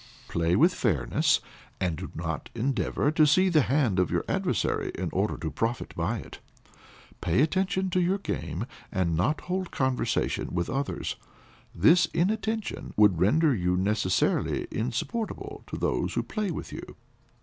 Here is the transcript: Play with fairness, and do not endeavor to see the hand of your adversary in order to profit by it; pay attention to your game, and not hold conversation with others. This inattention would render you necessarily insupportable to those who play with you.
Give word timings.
Play 0.27 0.55
with 0.55 0.73
fairness, 0.73 1.41
and 1.79 1.95
do 1.95 2.09
not 2.15 2.49
endeavor 2.55 3.11
to 3.11 3.27
see 3.27 3.49
the 3.49 3.61
hand 3.61 3.99
of 3.99 4.09
your 4.09 4.25
adversary 4.27 4.89
in 4.95 5.11
order 5.13 5.37
to 5.37 5.51
profit 5.51 5.93
by 5.95 6.17
it; 6.17 6.39
pay 7.21 7.43
attention 7.43 7.91
to 7.91 7.99
your 8.01 8.17
game, 8.17 8.65
and 8.91 9.15
not 9.15 9.41
hold 9.41 9.69
conversation 9.69 10.49
with 10.55 10.71
others. 10.71 11.17
This 11.75 12.07
inattention 12.15 12.95
would 12.97 13.19
render 13.21 13.53
you 13.53 13.77
necessarily 13.77 14.65
insupportable 14.71 15.63
to 15.67 15.77
those 15.77 16.15
who 16.15 16.23
play 16.23 16.49
with 16.49 16.73
you. 16.73 16.95